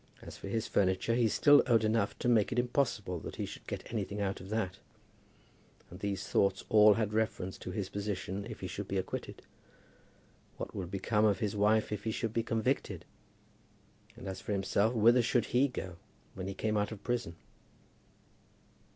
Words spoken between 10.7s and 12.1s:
would become of his wife if